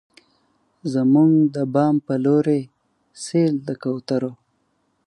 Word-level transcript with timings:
زموږ 0.93 1.31
د 1.55 1.57
بام 1.73 1.95
په 2.05 2.13
لورې، 2.25 2.61
سیل 3.23 3.53
د 3.67 3.69
کوترو 3.83 4.31